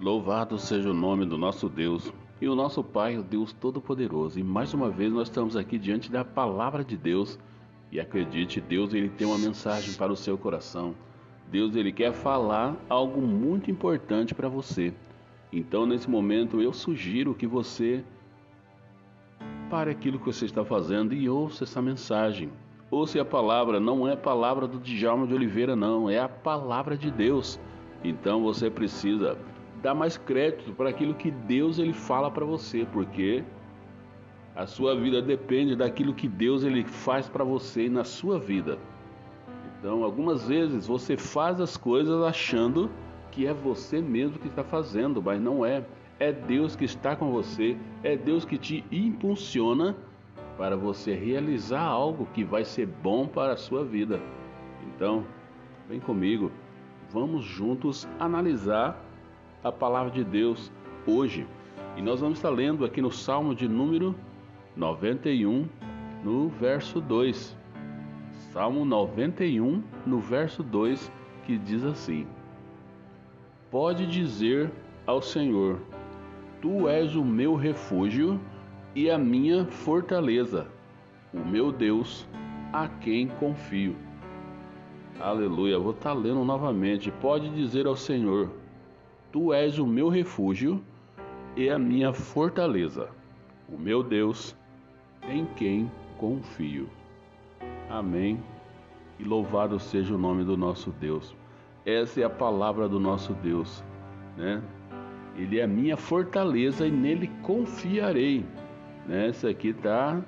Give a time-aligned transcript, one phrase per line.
[0.00, 4.38] Louvado seja o nome do nosso Deus e o nosso Pai, o Deus Todo-Poderoso.
[4.38, 7.36] E mais uma vez nós estamos aqui diante da palavra de Deus.
[7.90, 10.94] E acredite, Deus ele tem uma mensagem para o seu coração.
[11.50, 14.94] Deus ele quer falar algo muito importante para você.
[15.52, 18.04] Então, nesse momento, eu sugiro que você
[19.68, 22.52] pare aquilo que você está fazendo e ouça essa mensagem.
[22.88, 26.96] Ouça a palavra, não é a palavra do Djalma de Oliveira, não, é a palavra
[26.96, 27.58] de Deus.
[28.04, 29.36] Então você precisa
[29.82, 33.44] dar mais crédito para aquilo que Deus ele fala para você, porque
[34.54, 38.78] a sua vida depende daquilo que Deus ele faz para você e na sua vida.
[39.78, 42.90] Então, algumas vezes você faz as coisas achando
[43.30, 45.84] que é você mesmo que está fazendo, mas não é.
[46.18, 49.96] É Deus que está com você, é Deus que te impulsiona
[50.56, 54.20] para você realizar algo que vai ser bom para a sua vida.
[54.88, 55.24] Então,
[55.88, 56.50] vem comigo,
[57.12, 59.00] vamos juntos analisar
[59.62, 60.72] a palavra de Deus
[61.06, 61.46] hoje.
[61.96, 64.14] E nós vamos estar lendo aqui no Salmo de número
[64.76, 65.68] 91,
[66.22, 67.56] no verso 2.
[68.52, 71.10] Salmo 91, no verso 2,
[71.44, 72.26] que diz assim:
[73.70, 74.70] Pode dizer
[75.06, 75.80] ao Senhor:
[76.60, 78.40] Tu és o meu refúgio
[78.94, 80.68] e a minha fortaleza,
[81.32, 82.26] o meu Deus,
[82.72, 83.96] a quem confio.
[85.20, 85.78] Aleluia.
[85.78, 87.10] Vou estar lendo novamente.
[87.10, 88.50] Pode dizer ao Senhor:
[89.32, 90.82] Tu és o meu refúgio
[91.56, 93.08] e a minha fortaleza,
[93.68, 94.56] o meu Deus,
[95.28, 96.88] em quem confio.
[97.90, 98.42] Amém.
[99.18, 101.34] E louvado seja o nome do nosso Deus.
[101.84, 103.82] Essa é a palavra do nosso Deus,
[104.36, 104.62] né?
[105.36, 108.44] Ele é a minha fortaleza e nele confiarei.
[109.06, 109.30] Né?
[109.48, 110.22] Aqui tá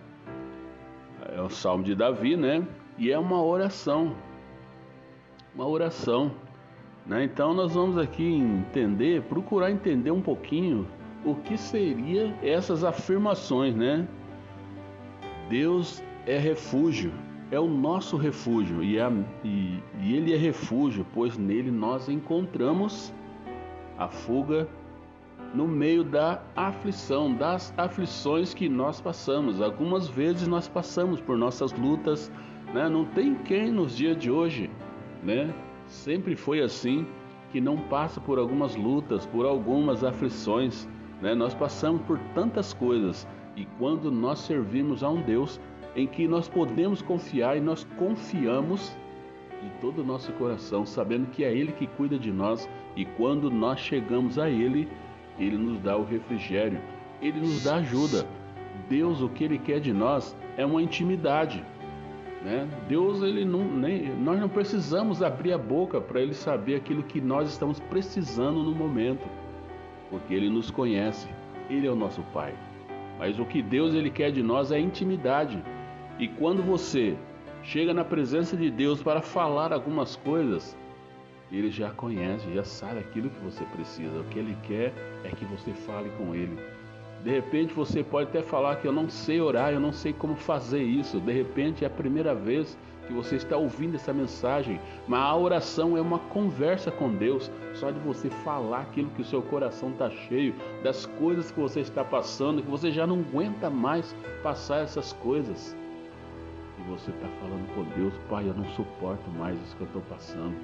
[1.32, 2.66] é o Salmo de Davi, né?
[2.98, 4.14] E é uma oração.
[5.54, 6.32] Uma oração
[7.06, 7.24] né?
[7.24, 10.86] Então nós vamos aqui entender, procurar entender um pouquinho
[11.24, 14.06] o que seria essas afirmações, né?
[15.48, 17.12] Deus é refúgio,
[17.50, 19.10] é o nosso refúgio e, a,
[19.44, 23.12] e, e Ele é refúgio, pois nele nós encontramos
[23.98, 24.68] a fuga
[25.54, 29.60] no meio da aflição, das aflições que nós passamos.
[29.60, 32.30] Algumas vezes nós passamos por nossas lutas,
[32.72, 32.88] né?
[32.88, 34.70] Não tem quem nos dias de hoje,
[35.22, 35.52] né?
[35.90, 37.04] Sempre foi assim,
[37.50, 40.88] que não passa por algumas lutas, por algumas aflições.
[41.20, 41.34] Né?
[41.34, 45.60] Nós passamos por tantas coisas e quando nós servimos a um Deus
[45.96, 48.96] em que nós podemos confiar e nós confiamos
[49.60, 53.50] de todo o nosso coração, sabendo que é Ele que cuida de nós e quando
[53.50, 54.88] nós chegamos a Ele,
[55.40, 56.80] Ele nos dá o refrigério,
[57.20, 58.24] Ele nos dá ajuda.
[58.88, 61.64] Deus, o que Ele quer de nós é uma intimidade.
[62.42, 62.66] Né?
[62.88, 67.20] Deus, ele não, nem, nós não precisamos abrir a boca para ele saber aquilo que
[67.20, 69.28] nós estamos precisando no momento,
[70.08, 71.28] porque ele nos conhece,
[71.68, 72.54] ele é o nosso Pai.
[73.18, 75.62] Mas o que Deus ele quer de nós é intimidade.
[76.18, 77.14] E quando você
[77.62, 80.74] chega na presença de Deus para falar algumas coisas,
[81.52, 84.20] ele já conhece, já sabe aquilo que você precisa.
[84.20, 86.58] O que ele quer é que você fale com ele.
[87.22, 90.34] De repente você pode até falar que eu não sei orar, eu não sei como
[90.34, 91.20] fazer isso.
[91.20, 95.96] De repente é a primeira vez que você está ouvindo essa mensagem, mas a oração
[95.96, 100.08] é uma conversa com Deus, só de você falar aquilo que o seu coração está
[100.08, 105.12] cheio, das coisas que você está passando, que você já não aguenta mais passar essas
[105.12, 105.76] coisas.
[106.78, 110.02] E você está falando com Deus, Pai, eu não suporto mais isso que eu estou
[110.02, 110.54] passando.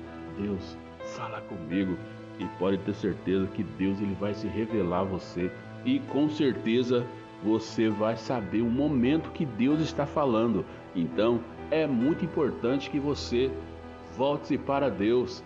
[0.41, 0.79] Deus,
[1.17, 1.97] fala comigo.
[2.39, 5.51] E pode ter certeza que Deus ele vai se revelar a você
[5.87, 7.07] e com certeza
[7.43, 10.65] você vai saber o momento que Deus está falando.
[10.95, 13.51] Então é muito importante que você
[14.17, 15.43] volte para Deus.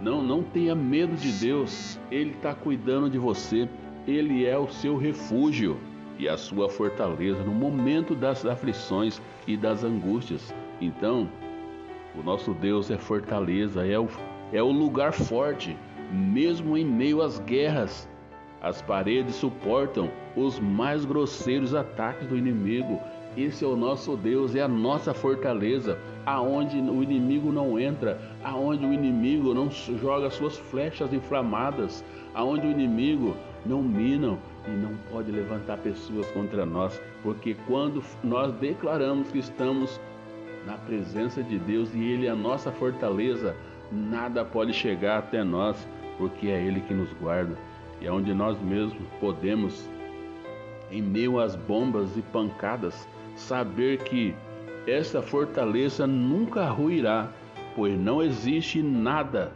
[0.00, 2.00] Não, não tenha medo de Deus.
[2.10, 3.68] Ele está cuidando de você.
[4.06, 5.76] Ele é o seu refúgio
[6.18, 10.54] e a sua fortaleza no momento das aflições e das angústias.
[10.80, 11.28] Então,
[12.18, 14.08] o nosso Deus é fortaleza, é o,
[14.52, 15.76] é o lugar forte,
[16.12, 18.08] mesmo em meio às guerras,
[18.64, 22.98] as paredes suportam os mais grosseiros ataques do inimigo.
[23.36, 28.86] Esse é o nosso Deus, é a nossa fortaleza, aonde o inimigo não entra, aonde
[28.86, 32.02] o inimigo não joga suas flechas inflamadas,
[32.32, 38.50] aonde o inimigo não mina e não pode levantar pessoas contra nós, porque quando nós
[38.54, 40.00] declaramos que estamos
[40.64, 43.54] na presença de Deus e Ele é a nossa fortaleza,
[43.92, 47.58] nada pode chegar até nós, porque é Ele que nos guarda
[48.04, 49.88] e onde nós mesmos podemos,
[50.90, 54.34] em meio às bombas e pancadas, saber que
[54.86, 57.32] essa fortaleza nunca ruirá,
[57.74, 59.52] pois não existe nada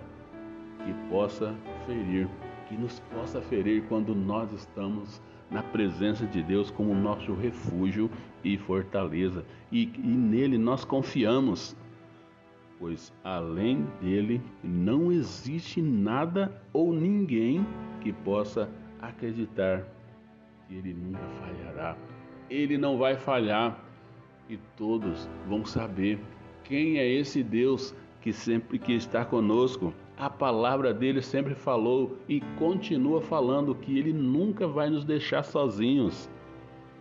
[0.84, 1.54] que possa
[1.86, 2.26] ferir
[2.68, 5.20] que nos possa ferir quando nós estamos
[5.50, 8.10] na presença de Deus como nosso refúgio
[8.44, 9.44] e fortaleza.
[9.72, 11.74] E, e nele nós confiamos,
[12.78, 17.66] pois além dele não existe nada ou ninguém
[18.08, 18.70] que possa
[19.02, 19.84] acreditar
[20.66, 21.94] que ele nunca falhará.
[22.48, 23.78] Ele não vai falhar
[24.48, 26.18] e todos vão saber
[26.64, 29.92] quem é esse Deus que sempre que está conosco.
[30.16, 36.30] A palavra dele sempre falou e continua falando que ele nunca vai nos deixar sozinhos.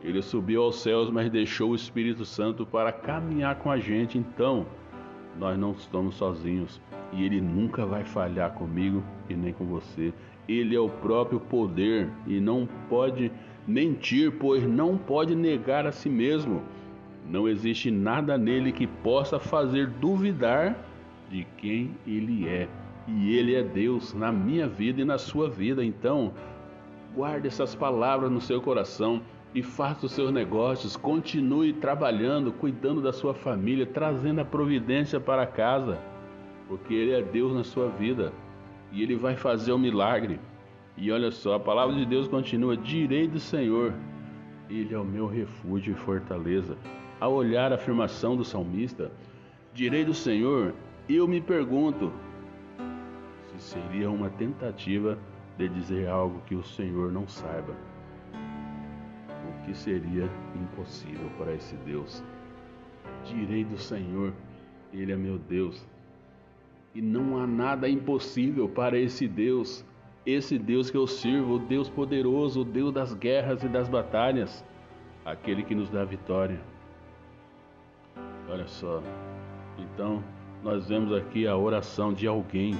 [0.04, 4.18] Ele subiu aos céus, mas deixou o Espírito Santo para caminhar com a gente.
[4.18, 4.66] Então,
[5.40, 6.82] nós não estamos sozinhos
[7.14, 10.14] e ele nunca vai falhar comigo e nem com você.
[10.48, 13.32] Ele é o próprio poder e não pode
[13.68, 16.62] mentir, pois não pode negar a si mesmo.
[17.30, 20.78] Não existe nada nele que possa fazer duvidar
[21.30, 22.70] de quem ele é.
[23.08, 25.84] E ele é Deus na minha vida e na sua vida.
[25.84, 26.32] Então,
[27.14, 29.22] guarde essas palavras no seu coração
[29.54, 30.96] e faça os seus negócios.
[30.96, 35.98] Continue trabalhando, cuidando da sua família, trazendo a providência para casa,
[36.68, 38.32] porque ele é Deus na sua vida
[38.92, 40.40] e ele vai fazer o um milagre.
[40.96, 43.94] E olha só, a palavra de Deus continua: direi do Senhor,
[44.70, 46.78] Ele é o meu refúgio e fortaleza.
[47.20, 49.12] Ao olhar a afirmação do salmista,
[49.74, 50.74] direi do Senhor,
[51.08, 52.12] eu me pergunto
[53.58, 55.18] se seria uma tentativa
[55.58, 57.76] de dizer algo que o Senhor não saiba.
[58.34, 62.24] O que seria impossível para esse Deus?
[63.26, 64.34] Direi do Senhor,
[64.94, 65.86] Ele é meu Deus.
[66.96, 69.86] E não há nada impossível para esse Deus
[70.28, 74.64] esse Deus que eu sirvo, o Deus poderoso, o Deus das guerras e das batalhas,
[75.24, 76.60] aquele que nos dá vitória.
[78.50, 79.02] Olha só,
[79.80, 80.22] então
[80.62, 82.76] nós vemos aqui a oração de alguém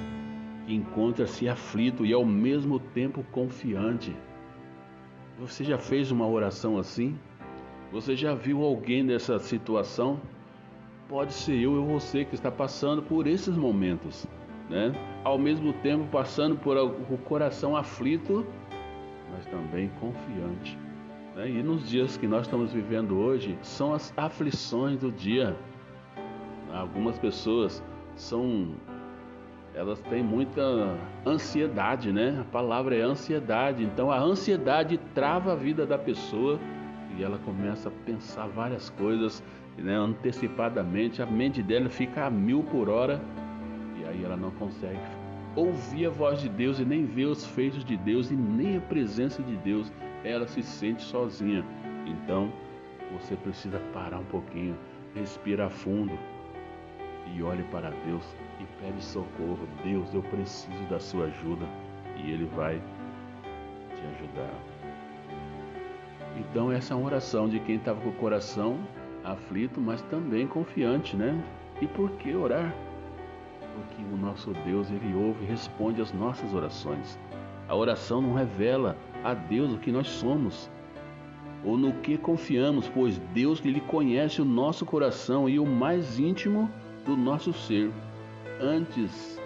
[0.66, 4.14] que encontra-se aflito e ao mesmo tempo confiante.
[5.38, 7.18] Você já fez uma oração assim?
[7.90, 10.20] Você já viu alguém nessa situação?
[11.08, 14.28] Pode ser eu ou você que está passando por esses momentos
[14.68, 14.92] né?
[15.24, 18.46] ao mesmo tempo passando por o coração aflito,
[19.32, 20.78] mas também confiante.
[21.34, 21.50] Né?
[21.50, 25.56] E nos dias que nós estamos vivendo hoje, são as aflições do dia.
[26.72, 27.82] Algumas pessoas
[28.14, 28.74] são
[29.74, 30.60] elas têm muita
[31.24, 32.36] ansiedade, né?
[32.40, 33.84] A palavra é ansiedade.
[33.84, 36.58] Então a ansiedade trava a vida da pessoa
[37.16, 39.42] e ela começa a pensar várias coisas
[39.82, 39.94] né?
[39.94, 41.22] antecipadamente.
[41.22, 43.20] A mente dela fica a mil por hora
[44.08, 44.98] aí ela não consegue
[45.54, 48.80] ouvir a voz de Deus e nem ver os feitos de Deus e nem a
[48.80, 49.92] presença de Deus.
[50.24, 51.64] Ela se sente sozinha.
[52.06, 52.52] Então
[53.12, 54.76] você precisa parar um pouquinho,
[55.14, 56.18] respirar fundo
[57.34, 58.24] e olhe para Deus
[58.60, 59.68] e pede socorro.
[59.84, 61.66] Deus, eu preciso da sua ajuda
[62.16, 62.80] e Ele vai
[63.94, 64.54] te ajudar.
[66.36, 68.78] Então essa é uma oração de quem estava com o coração
[69.32, 71.42] aflito, mas também confiante, né?
[71.80, 72.74] E por que orar?
[73.78, 77.18] porque o nosso Deus, ele ouve e responde às nossas orações.
[77.68, 80.70] A oração não revela a Deus o que nós somos
[81.64, 86.70] ou no que confiamos, pois Deus ele conhece o nosso coração e o mais íntimo
[87.04, 87.90] do nosso ser.
[88.60, 89.40] Antes,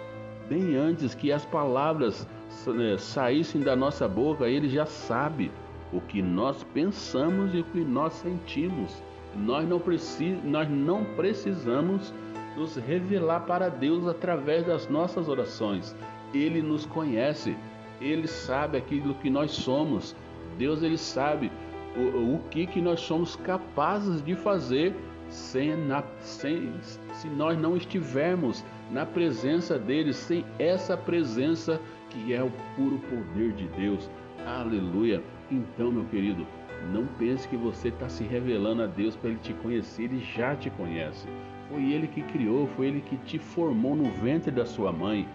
[0.47, 2.27] bem antes que as palavras
[2.67, 5.51] né, saíssem da nossa boca, ele já sabe
[5.91, 9.01] o que nós pensamos e o que nós sentimos.
[9.35, 12.13] Nós não, precis, nós não precisamos
[12.55, 15.95] nos revelar para Deus através das nossas orações.
[16.33, 17.55] Ele nos conhece,
[17.99, 20.15] ele sabe aquilo que nós somos.
[20.57, 21.51] Deus ele sabe
[21.95, 24.95] o, o que, que nós somos capazes de fazer
[25.29, 26.71] sem, na, sem,
[27.13, 33.53] se nós não estivermos na presença dele, sem essa presença que é o puro poder
[33.53, 34.09] de Deus.
[34.45, 35.23] Aleluia.
[35.49, 36.45] Então, meu querido,
[36.91, 40.55] não pense que você está se revelando a Deus para ele te conhecer, ele já
[40.55, 41.27] te conhece.
[41.73, 45.27] Foi Ele que criou, foi Ele que te formou no ventre da sua mãe.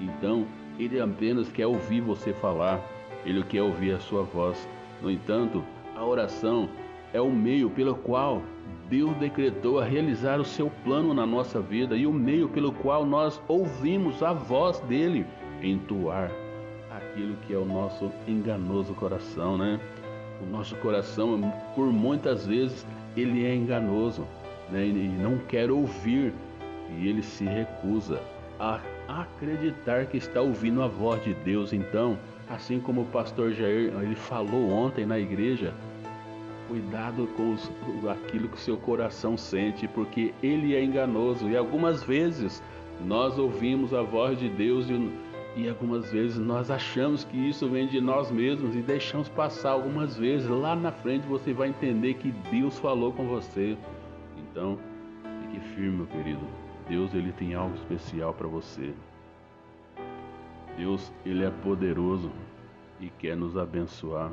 [0.00, 0.46] Então,
[0.78, 2.80] Ele apenas quer ouvir você falar,
[3.26, 4.66] Ele quer ouvir a sua voz.
[5.02, 5.62] No entanto,
[5.94, 6.68] a oração
[7.12, 8.42] é o meio pelo qual
[8.88, 13.04] Deus decretou a realizar o seu plano na nossa vida e o meio pelo qual
[13.04, 15.26] nós ouvimos a voz dele
[15.62, 16.30] entoar
[16.90, 19.78] aquilo que é o nosso enganoso coração, né?
[20.42, 21.40] O nosso coração,
[21.74, 24.26] por muitas vezes, ele é enganoso
[24.70, 26.32] né, e não quer ouvir,
[26.98, 28.20] e ele se recusa
[28.58, 31.72] a acreditar que está ouvindo a voz de Deus.
[31.72, 32.18] Então,
[32.48, 35.72] assim como o pastor Jair ele falou ontem na igreja,
[36.68, 37.70] cuidado com os,
[38.08, 42.62] aquilo que seu coração sente, porque ele é enganoso e algumas vezes
[43.04, 45.10] nós ouvimos a voz de Deus e,
[45.54, 49.72] E algumas vezes nós achamos que isso vem de nós mesmos e deixamos passar.
[49.72, 53.76] Algumas vezes lá na frente você vai entender que Deus falou com você.
[54.38, 54.78] Então,
[55.42, 56.46] fique firme, meu querido.
[56.88, 58.94] Deus ele tem algo especial para você.
[60.76, 62.32] Deus ele é poderoso
[62.98, 64.32] e quer nos abençoar.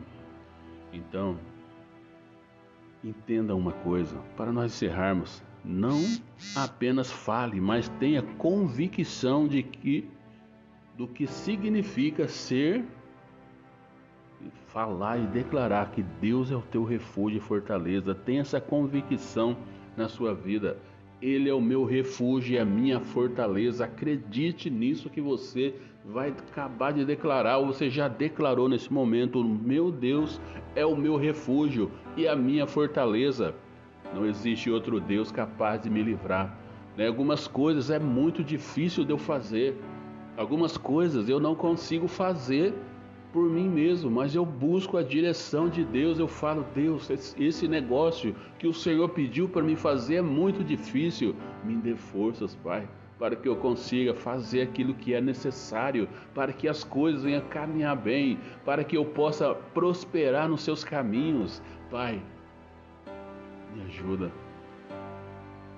[0.93, 1.38] Então,
[3.03, 5.99] entenda uma coisa, para nós encerrarmos, não
[6.55, 10.09] apenas fale, mas tenha convicção de que
[11.00, 12.84] do que significa ser
[14.68, 18.13] falar e declarar que Deus é o teu refúgio e fortaleza.
[18.13, 19.56] Tenha essa convicção
[19.96, 20.77] na sua vida.
[21.22, 23.86] Ele é o meu refúgio e a minha fortaleza.
[23.86, 29.94] Acredite nisso que você vai acabar de declarar, ou você já declarou nesse momento: meu
[29.94, 30.41] Deus
[30.75, 33.56] é o meu refúgio e a minha fortaleza.
[34.13, 36.58] Não existe outro Deus capaz de me livrar.
[36.98, 37.08] Né?
[37.08, 39.77] Algumas coisas é muito difícil de eu fazer.
[40.39, 42.74] Algumas coisas eu não consigo fazer
[43.34, 46.17] por mim mesmo, mas eu busco a direção de Deus.
[46.17, 51.36] Eu falo, Deus, esse negócio que o Senhor pediu para me fazer é muito difícil.
[51.62, 52.88] Me dê forças, Pai,
[53.19, 57.98] para que eu consiga fazer aquilo que é necessário, para que as coisas venham caminhar
[57.98, 61.62] bem, para que eu possa prosperar nos seus caminhos.
[61.91, 62.22] Pai,
[63.75, 64.31] me ajuda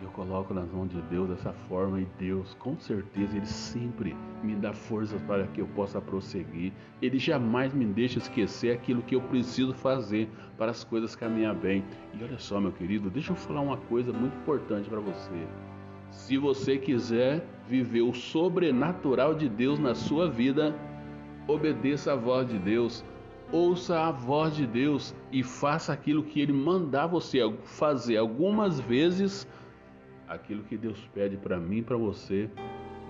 [0.02, 4.56] eu coloco nas mãos de Deus dessa forma e Deus, com certeza, Ele sempre me
[4.56, 6.74] dá forças para que eu possa prosseguir.
[7.02, 10.28] Ele jamais me deixa esquecer aquilo que eu preciso fazer
[10.58, 11.84] para as coisas caminhar bem.
[12.14, 15.48] E olha só, meu querido, deixa eu falar uma coisa muito importante para você.
[16.10, 20.76] Se você quiser viver o sobrenatural de Deus na sua vida,
[21.48, 23.06] obedeça a voz de Deus,
[23.52, 29.48] ouça a voz de Deus e faça aquilo que Ele mandar você fazer algumas vezes
[30.32, 32.50] aquilo que Deus pede para mim e para você,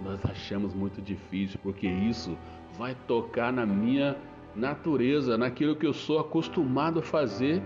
[0.04, 2.36] nós achamos muito difícil, porque isso
[2.78, 4.18] vai tocar na minha
[4.56, 7.62] natureza, naquilo que eu sou acostumado a fazer,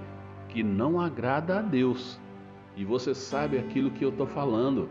[0.50, 2.20] que não agrada a Deus.
[2.76, 4.90] E você sabe aquilo que eu estou falando.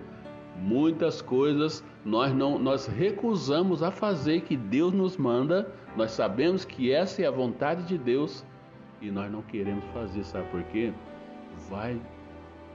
[0.57, 5.71] Muitas coisas nós não nós recusamos a fazer que Deus nos manda.
[5.97, 8.45] Nós sabemos que essa é a vontade de Deus
[9.03, 10.93] e nós não queremos fazer, sabe por quê?
[11.69, 12.01] Vai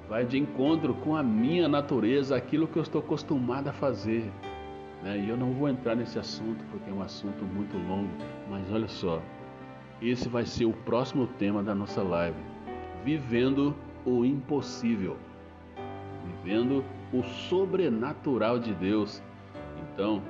[0.09, 4.29] vai de encontro com a minha natureza, aquilo que eu estou acostumado a fazer.
[5.03, 5.19] Né?
[5.19, 8.09] E eu não vou entrar nesse assunto porque é um assunto muito longo,
[8.49, 9.21] mas olha só,
[10.01, 12.37] esse vai ser o próximo tema da nossa live:
[13.05, 15.15] vivendo o impossível,
[16.25, 19.21] vivendo o sobrenatural de Deus.
[19.93, 20.21] Então,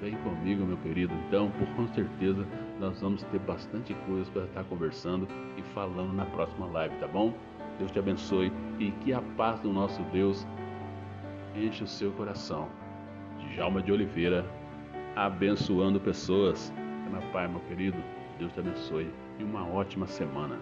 [0.00, 1.14] vem comigo, meu querido.
[1.28, 2.46] Então, com certeza,
[2.80, 7.32] nós vamos ter bastante coisas para estar conversando e falando na próxima live, tá bom?
[7.80, 10.46] Deus te abençoe e que a paz do nosso Deus
[11.56, 12.68] enche o seu coração.
[13.38, 14.44] Djalma de Oliveira,
[15.16, 16.70] abençoando pessoas.
[17.10, 17.96] Na paz, meu querido.
[18.38, 20.58] Deus te abençoe e uma ótima semana.